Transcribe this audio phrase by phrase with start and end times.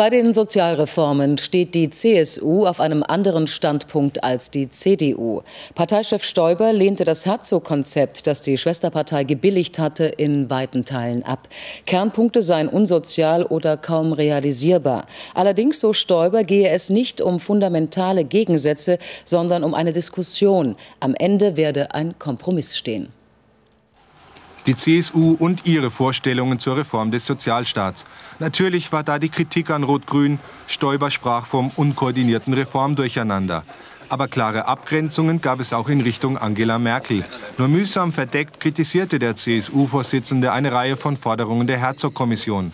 [0.00, 5.42] Bei den Sozialreformen steht die CSU auf einem anderen Standpunkt als die CDU.
[5.74, 11.48] Parteichef Stoiber lehnte das Herzog-Konzept, das die Schwesterpartei gebilligt hatte, in weiten Teilen ab.
[11.84, 15.04] Kernpunkte seien unsozial oder kaum realisierbar.
[15.34, 20.76] Allerdings, so Stoiber, gehe es nicht um fundamentale Gegensätze, sondern um eine Diskussion.
[21.00, 23.10] Am Ende werde ein Kompromiss stehen
[24.66, 28.04] die CSU und ihre Vorstellungen zur Reform des Sozialstaats.
[28.38, 30.38] Natürlich war da die Kritik an Rot-Grün.
[30.66, 33.64] Stoiber sprach vom unkoordinierten Reformdurcheinander.
[34.08, 37.24] Aber klare Abgrenzungen gab es auch in Richtung Angela Merkel.
[37.58, 42.72] Nur mühsam verdeckt kritisierte der CSU-Vorsitzende eine Reihe von Forderungen der Herzog-Kommission.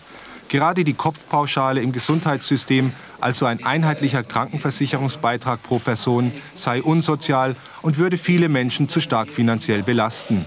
[0.49, 8.17] Gerade die Kopfpauschale im Gesundheitssystem, also ein einheitlicher Krankenversicherungsbeitrag pro Person, sei unsozial und würde
[8.17, 10.45] viele Menschen zu stark finanziell belasten.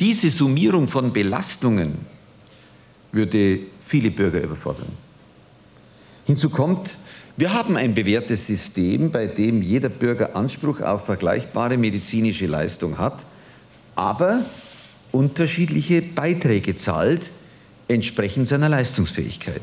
[0.00, 1.98] Diese Summierung von Belastungen
[3.12, 4.88] würde viele Bürger überfordern.
[6.24, 6.96] Hinzu kommt,
[7.36, 13.24] wir haben ein bewährtes System, bei dem jeder Bürger Anspruch auf vergleichbare medizinische Leistung hat,
[13.94, 14.44] aber
[15.12, 17.30] unterschiedliche Beiträge zahlt,
[17.88, 19.62] entsprechend seiner Leistungsfähigkeit.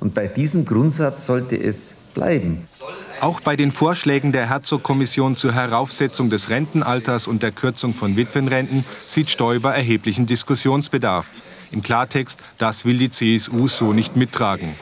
[0.00, 2.66] Und bei diesem Grundsatz sollte es bleiben.
[3.20, 8.84] Auch bei den Vorschlägen der Herzog-Kommission zur Heraufsetzung des Rentenalters und der Kürzung von Witwenrenten
[9.06, 11.26] sieht Stoiber erheblichen Diskussionsbedarf.
[11.72, 14.74] Im Klartext, das will die CSU so nicht mittragen.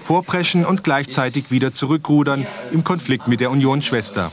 [0.00, 4.32] Vorpreschen und gleichzeitig wieder zurückrudern im Konflikt mit der Unionsschwester.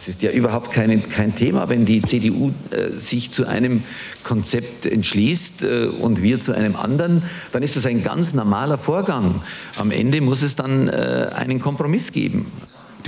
[0.00, 3.82] Es ist ja überhaupt kein, kein Thema, wenn die CDU äh, sich zu einem
[4.22, 9.42] Konzept entschließt äh, und wir zu einem anderen, dann ist das ein ganz normaler Vorgang.
[9.76, 12.46] Am Ende muss es dann äh, einen Kompromiss geben.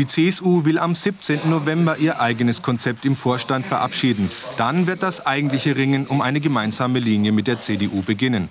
[0.00, 1.40] Die CSU will am 17.
[1.50, 4.30] November ihr eigenes Konzept im Vorstand verabschieden.
[4.56, 8.48] Dann wird das eigentliche Ringen um eine gemeinsame Linie mit der CDU beginnen.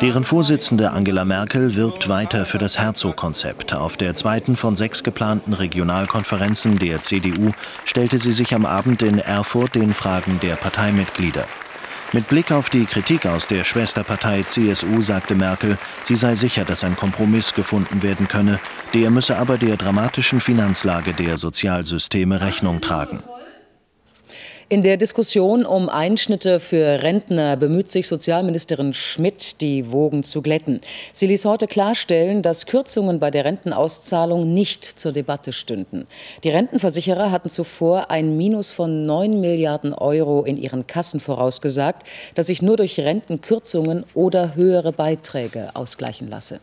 [0.00, 3.74] Deren Vorsitzende Angela Merkel wirbt weiter für das Herzog-Konzept.
[3.74, 7.50] Auf der zweiten von sechs geplanten Regionalkonferenzen der CDU
[7.84, 11.44] stellte sie sich am Abend in Erfurt den Fragen der Parteimitglieder.
[12.14, 16.84] Mit Blick auf die Kritik aus der Schwesterpartei CSU sagte Merkel, sie sei sicher, dass
[16.84, 18.60] ein Kompromiss gefunden werden könne,
[18.92, 23.18] der müsse aber der dramatischen Finanzlage der Sozialsysteme Rechnung tragen.
[24.70, 30.80] In der Diskussion um Einschnitte für Rentner bemüht sich Sozialministerin Schmidt, die Wogen zu glätten.
[31.12, 36.06] Sie ließ heute klarstellen, dass Kürzungen bei der Rentenauszahlung nicht zur Debatte stünden.
[36.44, 42.04] Die Rentenversicherer hatten zuvor ein Minus von 9 Milliarden Euro in ihren Kassen vorausgesagt,
[42.34, 46.60] das sich nur durch Rentenkürzungen oder höhere Beiträge ausgleichen lasse.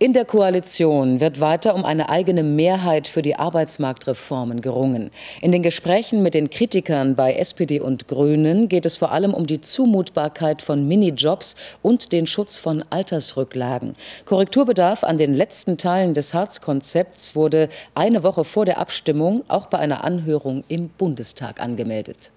[0.00, 5.12] In der Koalition wird weiter um eine eigene Mehrheit für die Arbeitsmarktreformen gerungen.
[5.40, 9.46] In den Gesprächen mit den Kritikern bei SPD und Grünen geht es vor allem um
[9.46, 13.94] die Zumutbarkeit von Minijobs und den Schutz von Altersrücklagen.
[14.24, 19.78] Korrekturbedarf an den letzten Teilen des Harz-Konzepts wurde eine Woche vor der Abstimmung auch bei
[19.78, 22.32] einer Anhörung im Bundestag angemeldet.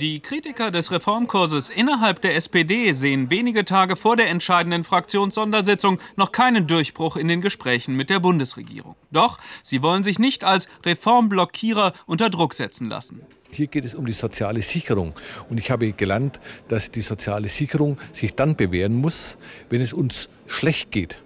[0.00, 6.30] Die Kritiker des Reformkurses innerhalb der SPD sehen wenige Tage vor der entscheidenden Fraktionssondersitzung noch
[6.30, 8.94] keinen Durchbruch in den Gesprächen mit der Bundesregierung.
[9.10, 13.22] Doch sie wollen sich nicht als Reformblockierer unter Druck setzen lassen.
[13.50, 15.14] Hier geht es um die soziale Sicherung.
[15.50, 16.38] Und ich habe gelernt,
[16.68, 19.36] dass die soziale Sicherung sich dann bewähren muss,
[19.68, 21.18] wenn es uns schlecht geht.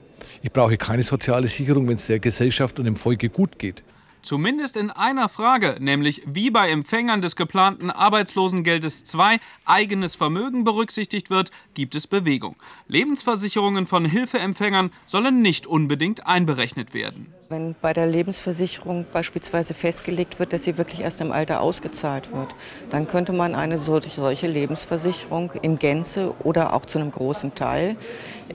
[0.42, 3.82] Ich brauche keine soziale Sicherung, wenn es der Gesellschaft und dem Volke gut geht.
[4.22, 11.28] Zumindest in einer Frage, nämlich wie bei Empfängern des geplanten Arbeitslosengeldes II eigenes Vermögen berücksichtigt
[11.28, 12.54] wird, gibt es Bewegung.
[12.86, 17.34] Lebensversicherungen von Hilfeempfängern sollen nicht unbedingt einberechnet werden.
[17.48, 22.54] Wenn bei der Lebensversicherung beispielsweise festgelegt wird, dass sie wirklich erst im Alter ausgezahlt wird,
[22.88, 27.96] dann könnte man eine solche Lebensversicherung in Gänze oder auch zu einem großen Teil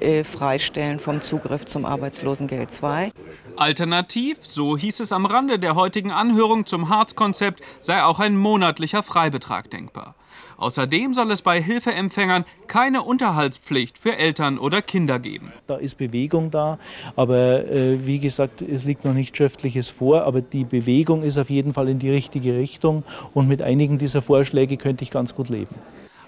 [0.02, 3.12] äh, freistellen vom Zugriff zum Arbeitslosengeld II.
[3.56, 9.04] Alternativ, so hieß es am Rande der heutigen Anhörung zum Harz-Konzept, sei auch ein monatlicher
[9.04, 10.16] Freibetrag denkbar.
[10.58, 15.54] Außerdem soll es bei Hilfeempfängern keine Unterhaltspflicht für Eltern oder Kinder geben.
[15.68, 16.80] Da ist Bewegung da,
[17.16, 21.52] aber äh, wie gesagt, es liegt noch nicht Schriftliches vor, aber die Bewegung ist auf
[21.52, 23.04] jeden Fall in die richtige Richtung
[23.36, 25.76] und mit einigen dieser Vorschläge könnte ich ganz gut leben.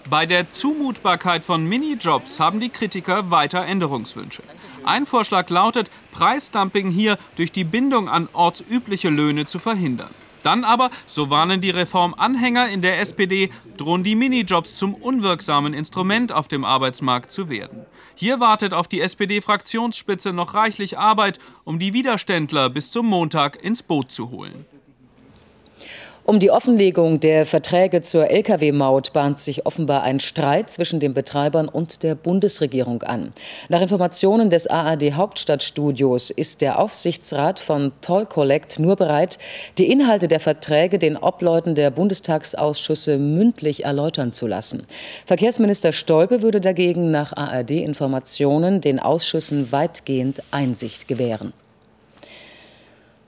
[0.08, 4.42] Bei der Zumutbarkeit von Minijobs haben die Kritiker weiter Änderungswünsche.
[4.82, 10.10] Ein Vorschlag lautet, Preisdumping hier durch die Bindung an ortsübliche Löhne zu verhindern.
[10.42, 16.32] Dann aber, so warnen die Reformanhänger in der SPD, drohen die Minijobs zum unwirksamen Instrument
[16.32, 17.84] auf dem Arbeitsmarkt zu werden.
[18.14, 23.82] Hier wartet auf die SPD-Fraktionsspitze noch reichlich Arbeit, um die Widerständler bis zum Montag ins
[23.82, 24.64] Boot zu holen.
[26.24, 31.68] Um die Offenlegung der Verträge zur Lkw-Maut bahnt sich offenbar ein Streit zwischen den Betreibern
[31.68, 33.30] und der Bundesregierung an.
[33.68, 39.38] Nach Informationen des ARD Hauptstadtstudios ist der Aufsichtsrat von Toll Collect nur bereit,
[39.78, 44.86] die Inhalte der Verträge den Obleuten der Bundestagsausschüsse mündlich erläutern zu lassen.
[45.26, 51.52] Verkehrsminister Stolpe würde dagegen nach ARD-Informationen den Ausschüssen weitgehend Einsicht gewähren.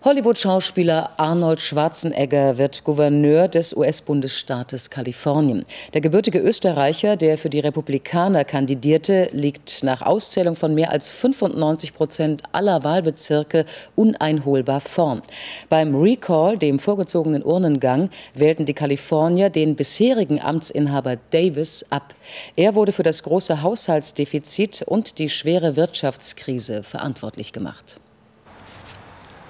[0.05, 5.65] Hollywood-Schauspieler Arnold Schwarzenegger wird Gouverneur des US-Bundesstaates Kalifornien.
[5.95, 11.95] Der gebürtige Österreicher, der für die Republikaner kandidierte, liegt nach Auszählung von mehr als 95
[11.95, 13.65] Prozent aller Wahlbezirke
[13.95, 15.23] uneinholbar vorn.
[15.69, 22.17] Beim Recall, dem vorgezogenen Urnengang, wählten die Kalifornier den bisherigen Amtsinhaber Davis ab.
[22.57, 28.02] Er wurde für das große Haushaltsdefizit und die schwere Wirtschaftskrise verantwortlich gemacht.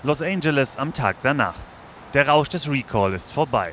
[0.04, 1.54] Los Angeles am Tag danach.
[2.12, 3.72] Der Rausch des Recall ist vorbei.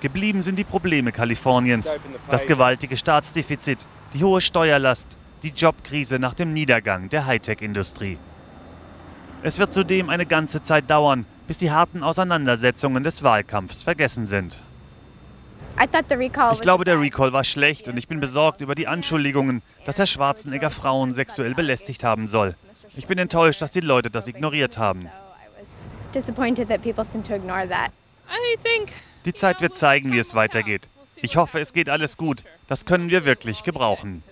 [0.00, 1.96] Geblieben sind die Probleme Kaliforniens,
[2.30, 8.18] das gewaltige Staatsdefizit, die hohe Steuerlast, die Jobkrise nach dem Niedergang der Hightech-Industrie.
[9.42, 14.62] Es wird zudem eine ganze Zeit dauern, bis die harten Auseinandersetzungen des Wahlkampfs vergessen sind.
[16.52, 20.06] Ich glaube, der Recall war schlecht und ich bin besorgt über die Anschuldigungen, dass Herr
[20.06, 22.54] Schwarzenegger Frauen sexuell belästigt haben soll.
[22.96, 25.08] Ich bin enttäuscht, dass die Leute das ignoriert haben.
[29.24, 30.88] Die Zeit wird zeigen, wie es weitergeht.
[31.16, 32.42] Ich hoffe, es geht alles gut.
[32.68, 34.22] Das können wir wirklich gebrauchen.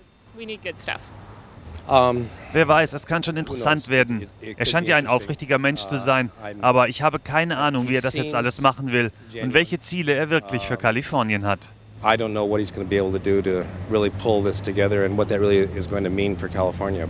[2.53, 4.27] Wer weiß, es kann schon interessant werden.
[4.57, 6.31] Er scheint ja ein aufrichtiger Mensch zu sein,
[6.63, 9.13] aber ich habe keine Ahnung, wie er das jetzt alles machen will
[9.43, 11.69] und welche Ziele er wirklich für Kalifornien hat.
[12.03, 14.61] I don't know what he's going to be able to do to really pull this
[14.61, 17.09] together and what that really is going to mean for California.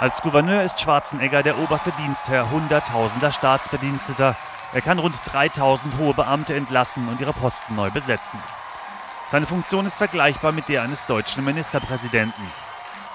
[0.00, 4.36] Als Gouverneur ist Schwarzenegger der oberste Dienstherr hunderttausender Staatsbediensteter.
[4.72, 8.38] Er kann rund 3000 hohe Beamte entlassen und ihre Posten neu besetzen.
[9.28, 12.44] Seine Funktion ist vergleichbar mit der eines deutschen Ministerpräsidenten.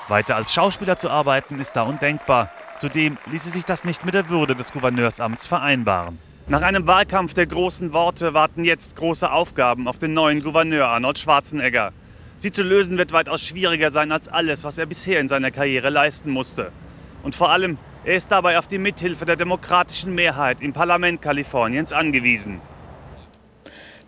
[0.10, 2.50] Weiter als Schauspieler zu arbeiten ist da undenkbar.
[2.78, 6.20] Zudem ließe sich das nicht mit der Würde des Gouverneursamts vereinbaren.
[6.48, 11.18] Nach einem Wahlkampf der großen Worte warten jetzt große Aufgaben auf den neuen Gouverneur Arnold
[11.18, 11.94] Schwarzenegger.
[12.38, 15.90] Sie zu lösen wird weitaus schwieriger sein als alles, was er bisher in seiner Karriere
[15.90, 16.72] leisten musste.
[17.24, 21.94] Und vor allem, er ist dabei auf die Mithilfe der demokratischen Mehrheit im Parlament Kaliforniens
[21.94, 22.60] angewiesen.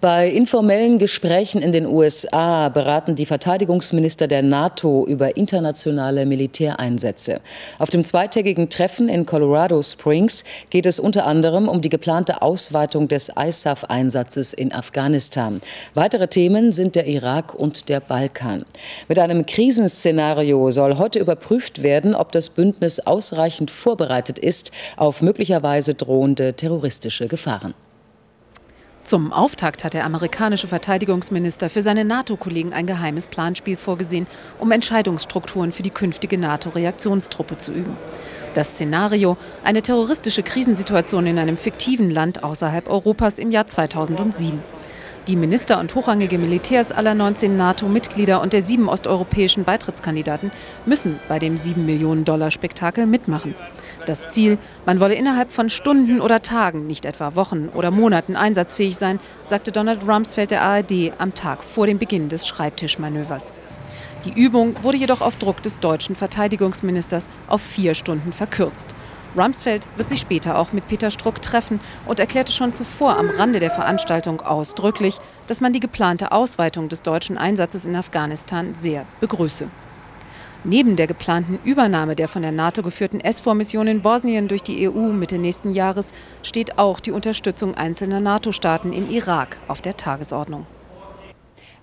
[0.06, 7.42] Bei informellen Gesprächen in den USA beraten die Verteidigungsminister der NATO über internationale Militäreinsätze.
[7.80, 13.08] Auf dem zweitägigen Treffen in Colorado Springs geht es unter anderem um die geplante Ausweitung
[13.08, 15.60] des ISAF-Einsatzes in Afghanistan.
[15.96, 18.64] Weitere Themen sind der Irak und der Balkan.
[19.08, 25.96] Mit einem Krisenszenario soll heute überprüft werden, ob das Bündnis ausreichend vorbereitet ist auf möglicherweise
[25.96, 27.74] drohende terroristische Gefahren.
[29.06, 34.26] Zum Auftakt hat der amerikanische Verteidigungsminister für seine NATO-Kollegen ein geheimes Planspiel vorgesehen,
[34.58, 37.96] um Entscheidungsstrukturen für die künftige NATO-Reaktionstruppe zu üben.
[38.56, 44.60] Das Szenario, eine terroristische Krisensituation in einem fiktiven Land außerhalb Europas im Jahr 2007.
[45.28, 50.52] Die Minister und hochrangige Militärs aller 19 NATO-Mitglieder und der sieben osteuropäischen Beitrittskandidaten
[50.86, 53.56] müssen bei dem 7 Millionen Dollar Spektakel mitmachen.
[54.06, 58.98] Das Ziel, man wolle innerhalb von Stunden oder Tagen, nicht etwa Wochen oder Monaten einsatzfähig
[58.98, 63.52] sein, sagte Donald Rumsfeld der ARD am Tag vor dem Beginn des Schreibtischmanövers.
[64.26, 68.94] Die Übung wurde jedoch auf Druck des deutschen Verteidigungsministers auf vier Stunden verkürzt.
[69.38, 73.60] Rumsfeld wird sich später auch mit Peter Struck treffen und erklärte schon zuvor am Rande
[73.60, 79.68] der Veranstaltung ausdrücklich, dass man die geplante Ausweitung des deutschen Einsatzes in Afghanistan sehr begrüße.
[80.64, 85.12] Neben der geplanten Übernahme der von der NATO geführten SVOR-Mission in Bosnien durch die EU
[85.12, 86.12] Mitte nächsten Jahres
[86.42, 90.66] steht auch die Unterstützung einzelner NATO-Staaten im Irak auf der Tagesordnung.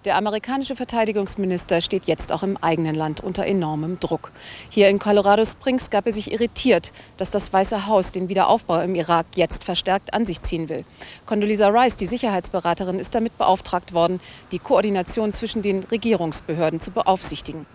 [0.05, 4.33] Der amerikanische Verteidigungsminister steht jetzt auch im eigenen Land unter enormem Druck.
[4.69, 8.97] Hier in Colorado Springs gab er sich irritiert, dass das Weiße Haus den Wiederaufbau im
[8.97, 10.85] Irak jetzt verstärkt an sich ziehen will.
[11.25, 14.19] Condoleezza Rice, die Sicherheitsberaterin, ist damit beauftragt worden,
[14.51, 17.67] die Koordination zwischen den Regierungsbehörden zu beaufsichtigen.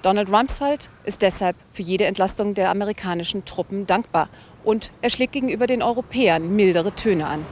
[0.00, 4.30] Donald Rumsfeld ist deshalb für jede Entlastung der amerikanischen Truppen dankbar
[4.64, 7.44] und er schlägt gegenüber den Europäern mildere Töne an.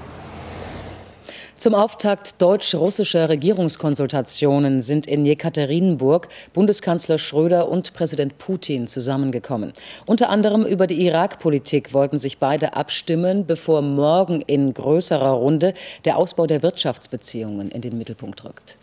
[1.64, 9.72] Zum Auftakt deutsch-russischer Regierungskonsultationen sind in Jekaterinburg Bundeskanzler Schröder und Präsident Putin zusammengekommen.
[10.04, 15.72] Unter anderem über die Irak-Politik wollten sich beide abstimmen, bevor morgen in größerer Runde
[16.04, 18.76] der Ausbau der Wirtschaftsbeziehungen in den Mittelpunkt rückt.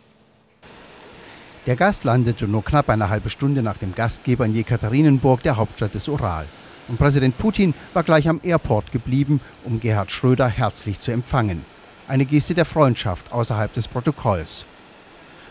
[1.66, 5.94] Der Gast landete nur knapp eine halbe Stunde nach dem Gastgeber in Jekaterinburg, der Hauptstadt
[5.94, 6.46] des Ural.
[6.88, 11.64] Und Präsident Putin war gleich am Airport geblieben, um Gerhard Schröder herzlich zu empfangen
[12.12, 14.66] eine Geste der Freundschaft außerhalb des Protokolls.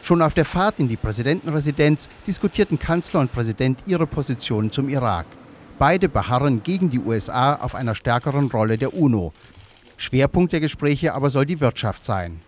[0.04, 5.26] Schon auf der Fahrt in die Präsidentenresidenz diskutierten Kanzler und Präsident ihre Positionen zum Irak.
[5.80, 9.34] Beide beharren gegen die USA auf einer stärkeren Rolle der UNO.
[9.98, 12.42] Schwerpunkt der Gespräche aber soll die Wirtschaft sein.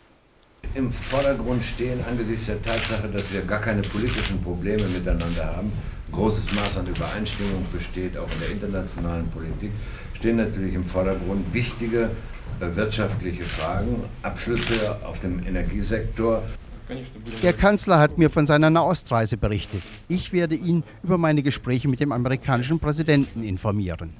[0.75, 5.71] Im Vordergrund stehen angesichts der Tatsache, dass wir gar keine politischen Probleme miteinander haben,
[6.11, 9.71] großes Maß an Übereinstimmung besteht, auch in der internationalen Politik,
[10.13, 12.09] stehen natürlich im Vordergrund wichtige
[12.59, 16.43] wirtschaftliche Fragen, Abschlüsse auf dem Energiesektor.
[17.41, 19.81] Der Kanzler hat mir von seiner Nahostreise berichtet.
[20.07, 24.13] Ich werde ihn über meine Gespräche mit dem amerikanischen Präsidenten informieren.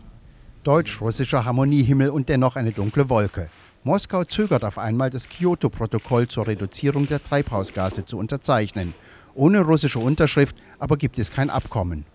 [0.63, 3.49] Deutsch-russischer Harmoniehimmel und dennoch eine dunkle Wolke.
[3.83, 8.93] Moskau zögert auf einmal, das Kyoto-Protokoll zur Reduzierung der Treibhausgase zu unterzeichnen.
[9.35, 12.05] Ohne russische Unterschrift aber gibt es kein Abkommen.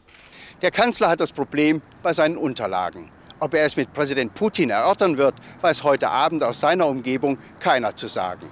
[0.62, 3.10] Der Kanzler hat das Problem bei seinen Unterlagen.
[3.40, 7.94] Ob er es mit Präsident Putin erörtern wird, weiß heute Abend aus seiner Umgebung keiner
[7.94, 8.48] zu sagen.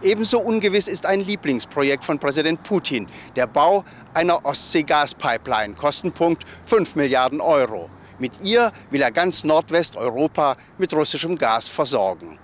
[0.00, 7.40] Ebenso ungewiss ist ein Lieblingsprojekt von Präsident Putin, der Bau einer Ostsee-Gaspipeline, Kostenpunkt 5 Milliarden
[7.40, 7.90] Euro.
[8.20, 12.38] Mit ihr will er ganz Nordwesteuropa mit russischem Gas versorgen.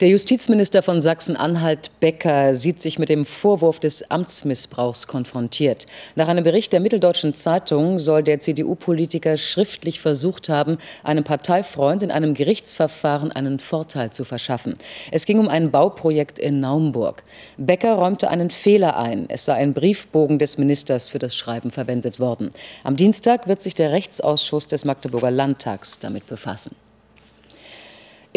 [0.00, 5.86] Der Justizminister von Sachsen-Anhalt Becker sieht sich mit dem Vorwurf des Amtsmissbrauchs konfrontiert.
[6.14, 12.12] Nach einem Bericht der Mitteldeutschen Zeitung soll der CDU-Politiker schriftlich versucht haben, einem Parteifreund in
[12.12, 14.74] einem Gerichtsverfahren einen Vorteil zu verschaffen.
[15.10, 17.24] Es ging um ein Bauprojekt in Naumburg.
[17.56, 19.28] Becker räumte einen Fehler ein.
[19.28, 22.50] Es sei ein Briefbogen des Ministers für das Schreiben verwendet worden.
[22.84, 26.76] Am Dienstag wird sich der Rechtsausschuss des Magdeburger Landtags damit befassen.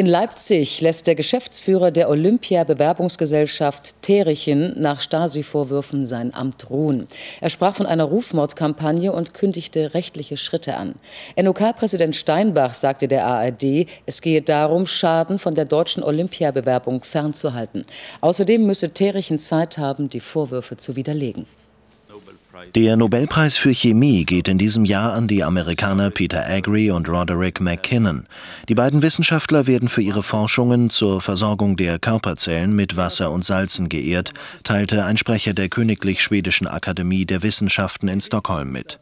[0.02, 7.08] In Leipzig lässt der Geschäftsführer der Olympia-Bewerbungsgesellschaft Terichen nach Stasi-Vorwürfen sein Amt ruhen.
[7.40, 10.96] Er sprach von einer Rufmordkampagne und kündigte rechtliche Schritte an.
[11.40, 17.86] NOK-Präsident Steinbach sagte der ARD, es gehe darum, Schaden von der deutschen Olympiabewerbung fernzuhalten.
[18.22, 21.46] Außerdem müsse Terichen Zeit haben, die Vorwürfe zu widerlegen.
[22.76, 27.62] Der Nobelpreis für Chemie geht in diesem Jahr an die Amerikaner Peter Agri und Roderick
[27.62, 28.28] McKinnon.
[28.68, 33.90] Die beiden Wissenschaftler werden für ihre Forschungen zur Versorgung der Körperzellen mit Wasser und Salzen
[33.90, 39.00] geehrt, teilte ein Sprecher der Königlich Schwedischen Akademie der Wissenschaften in Stockholm mit.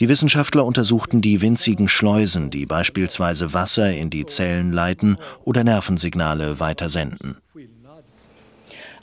[0.00, 6.60] Die Wissenschaftler untersuchten die winzigen Schleusen, die beispielsweise Wasser in die Zellen leiten oder Nervensignale
[6.60, 7.36] weitersenden.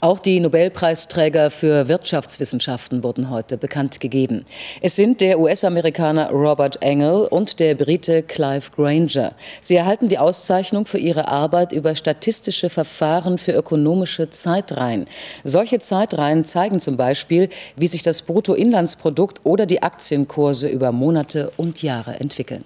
[0.04, 4.44] Auch die Nobelpreisträger für Wirtschaftswissenschaften wurden heute bekannt gegeben.
[4.80, 9.32] Es sind der US-Amerikaner Robert Engel und der Brite Clive Granger.
[9.60, 15.06] Sie erhalten die Auszeichnung für ihre Arbeit über statistische Verfahren für ökonomische Zeitreihen.
[15.44, 21.80] Solche Zeitreihen zeigen zum Beispiel, wie sich das Bruttoinlandsprodukt oder die Aktienkurse über Monate und
[21.80, 22.64] Jahre entwickeln.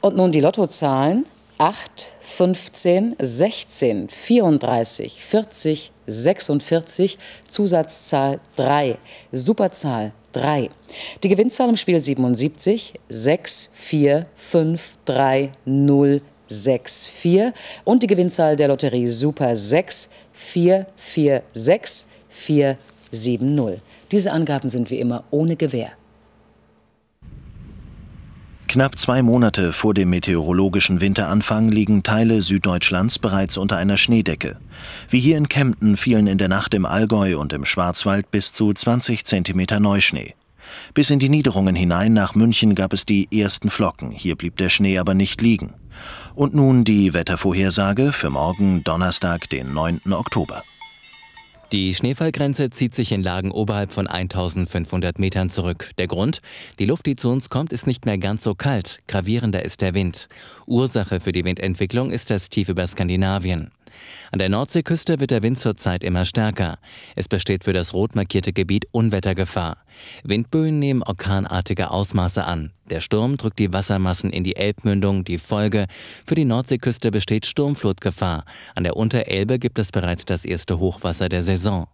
[0.00, 1.26] Und nun die Lottozahlen.
[1.62, 8.98] 8, 15, 16, 34, 40, 46, Zusatzzahl 3,
[9.30, 10.70] Superzahl 3.
[11.22, 17.54] Die Gewinnzahl im Spiel 77, 6, 4, 5, 3, 0, 6, 4
[17.84, 22.76] und die Gewinnzahl der Lotterie Super 6, 4, 4, 6, 4,
[23.12, 23.80] 7, 0.
[24.10, 25.92] Diese Angaben sind wie immer ohne Gewähr.
[28.72, 34.56] Knapp zwei Monate vor dem meteorologischen Winteranfang liegen Teile Süddeutschlands bereits unter einer Schneedecke.
[35.10, 38.72] Wie hier in Kempten fielen in der Nacht im Allgäu und im Schwarzwald bis zu
[38.72, 40.34] 20 Zentimeter Neuschnee.
[40.94, 44.70] Bis in die Niederungen hinein nach München gab es die ersten Flocken, hier blieb der
[44.70, 45.74] Schnee aber nicht liegen.
[46.34, 50.00] Und nun die Wettervorhersage für morgen Donnerstag, den 9.
[50.12, 50.62] Oktober.
[51.72, 55.88] Die Schneefallgrenze zieht sich in Lagen oberhalb von 1500 Metern zurück.
[55.96, 56.42] Der Grund?
[56.78, 58.98] Die Luft, die zu uns kommt, ist nicht mehr ganz so kalt.
[59.08, 60.28] Gravierender ist der Wind.
[60.66, 63.70] Ursache für die Windentwicklung ist das Tief über Skandinavien.
[64.30, 66.78] An der Nordseeküste wird der Wind zurzeit immer stärker.
[67.16, 69.78] Es besteht für das rot markierte Gebiet Unwettergefahr.
[70.24, 72.72] Windböen nehmen orkanartige Ausmaße an.
[72.90, 75.24] Der Sturm drückt die Wassermassen in die Elbmündung.
[75.24, 75.86] Die Folge:
[76.26, 78.44] Für die Nordseeküste besteht Sturmflutgefahr.
[78.74, 81.88] An der Unterelbe gibt es bereits das erste Hochwasser der Saison.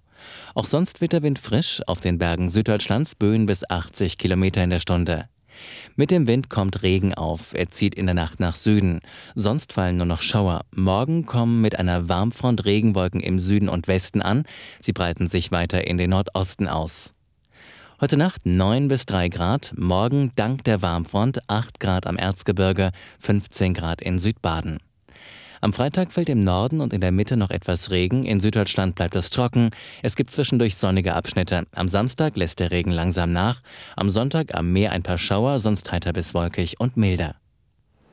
[0.55, 4.71] Auch sonst wird der Wind frisch, auf den Bergen Süddeutschlands Böen bis 80 Kilometer in
[4.71, 5.29] der Stunde.
[5.97, 7.55] Mit dem Wind kommt Regen auf.
[7.55, 9.01] Er zieht in der Nacht nach Süden.
[9.35, 10.65] Sonst fallen nur noch Schauer.
[10.75, 14.45] Morgen kommen mit einer Warmfront Regenwolken im Süden und Westen an.
[14.81, 17.15] Sie breiten sich weiter in den Nordosten aus.
[18.01, 23.75] Heute Nacht 9 bis 3 Grad, morgen dank der Warmfront 8 Grad am Erzgebirge, 15
[23.75, 24.79] Grad in Südbaden.
[25.61, 29.17] Am Freitag fällt im Norden und in der Mitte noch etwas Regen, in Süddeutschland bleibt
[29.17, 29.71] es trocken,
[30.03, 31.65] es gibt zwischendurch sonnige Abschnitte.
[31.73, 33.61] Am Samstag lässt der Regen langsam nach,
[33.97, 37.35] am Sonntag am Meer ein paar Schauer, sonst heiter bis wolkig und milder.